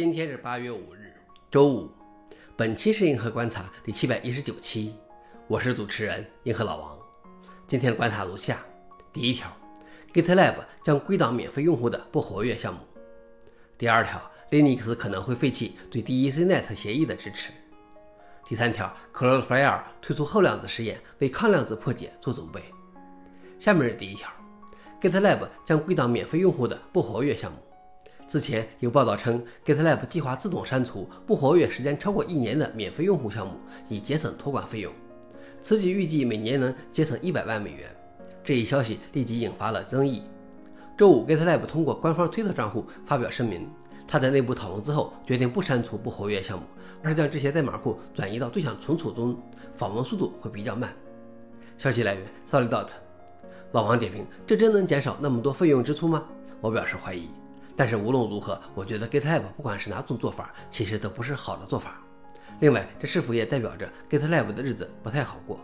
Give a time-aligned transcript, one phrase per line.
[0.00, 1.12] 今天是八月五日，
[1.50, 1.90] 周五。
[2.56, 4.94] 本期是银河观察第七百一十九期，
[5.46, 6.98] 我是主持人银河老王。
[7.66, 8.64] 今天的观察如下：
[9.12, 9.54] 第一条
[10.14, 12.80] ，GitLab 将归档免费用户的不活跃项目；
[13.76, 14.18] 第二条
[14.50, 17.52] ，Linux 可能会废弃对 DECnet 协议的支持；
[18.48, 22.62] 第三条，Cloudflare 推出后量子实验，为抗量子破解做准备。
[23.58, 24.30] 下面是第一条
[25.02, 27.58] ，GitLab 将归档免费用户的不活跃项目。
[28.30, 33.54] 之前有报道称，GitLab 计划自动删除不活跃时间超过一年的免费用户项目，
[33.88, 34.92] 以节省托管费用。
[35.60, 37.90] 此举预计每年能节省一百万美元。
[38.44, 40.22] 这一消息立即引发了争议。
[40.96, 43.68] 周五，GitLab 通过官方推特账户发表声明，
[44.06, 46.64] 他在内部讨论之后决定不删除不活跃项目，
[47.02, 49.36] 而是将这些代码库转移到对象存储中，
[49.76, 50.94] 访问速度会比较慢。
[51.76, 52.90] 消息来源：Solidot。
[53.72, 56.24] 老王点评：这真能减少那么多费用支出吗？
[56.60, 57.28] 我表示怀疑。
[57.80, 61.98] 但是无论如何，我觉得 GitLab 不管是哪种做法，其实都不是好的做法。
[62.60, 65.58] 另外，这是否也代表着 GitLab 的日子不太好过？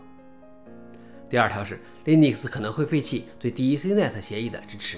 [1.29, 4.97] 第二条是 Linux 可能会废弃对 DECnet 协议的支持。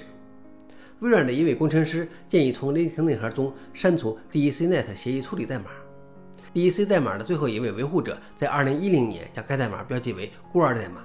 [1.02, 5.72] 微软的一位工程师建议从 Linux 内核中删除 DECnet 协议处理代码。
[6.54, 11.02] DEC 代码的最后一位维护者在2010年将该代码标记为孤儿代码。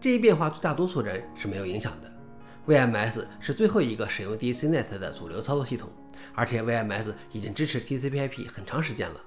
[0.00, 2.08] 这一变化对大多数人是没有影响的。
[2.68, 5.88] VMS 是最后一个使用 DCNet 的主流操作系统，
[6.34, 9.18] 而且 VMS 已经支持 TCP/IP 很长时间了。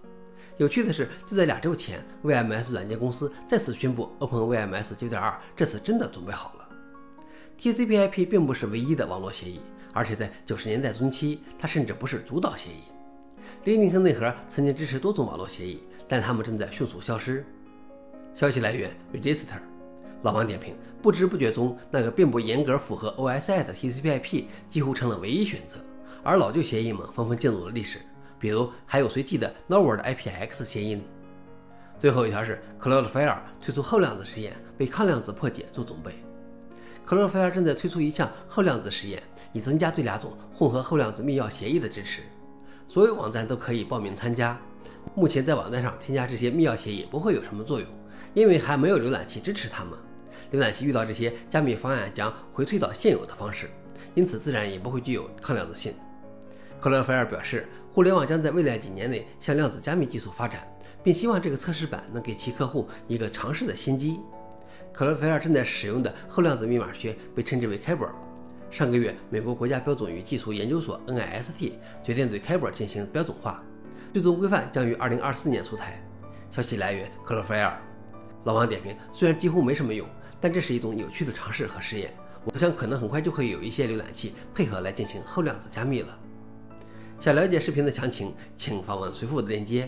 [0.57, 6.69] 有趣的是，就在两周前，VMS 软件公司再次宣布 OpenVMS 9.2这次真的准备好了。
[7.59, 9.59] TCP/IP 并不是唯一的网络协议，
[9.91, 12.83] 而且在九十年代中期，它甚至不是主导协议。
[13.65, 17.43] Linux 内核曾经支持多种网络协议，但它们正在迅速消失。
[18.35, 19.70] 消息来源：Register。
[20.23, 25.77] 老王点评：不知不觉中，那个并不严格符合 OSI 的 TCP/IP 几乎成了唯一选择，
[26.23, 27.99] 而老旧协议们纷纷进入了历史。
[28.37, 31.01] 比如，还有谁记得 Nova 的 IPX 协议呢？
[31.97, 36.15] 最后一条是 Cloudflare 推出后量子实验，为抗量子破解做准备。
[37.07, 39.21] Cloudflare 正在推出一项后量子实验，
[39.53, 42.21] 以增加这两种混合后量子密钥协议的支持。
[42.87, 44.59] 所有网站都可以报名参加。
[45.15, 47.87] 目前在网站上添加这些密钥协议不会有什么作用，
[48.33, 49.93] 因为还没有浏览器支持它们。
[50.51, 53.69] 浏览器遇到这些加密方案将回退到现有的方式，
[54.15, 55.93] 因此自然也不会具有抗量子性。
[56.79, 60.67] 克洛菲尔表示，互联网将在未来几年内向量子加密技术发展，
[61.03, 64.19] 并希望这个测试版能给其客户一个尝试的先机。
[64.91, 68.11] 克洛菲尔正在使用的后量子密码学被称之为 k y b e r
[68.69, 71.71] 上个月，美国国家标准与技术研究所 （NIST）
[72.03, 73.63] 决定对 k y b e r 进行标准化，
[74.11, 76.01] 最终规范将于2024年出台。
[76.49, 77.79] 消息来源：克洛菲尔。
[78.43, 80.05] 老王点评：虽然几乎没什么用。
[80.41, 82.11] 但这是一种有趣的尝试和试验，
[82.45, 86.17] 我想可能很快就会有一些浏览器配合来进行后量子加密了。
[87.19, 89.87] 想了解视频的详情，请访问随附的链接。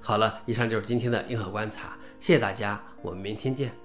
[0.00, 3.81] 好了，以上就是今天的硬核观察，谢谢大家，我们明天见。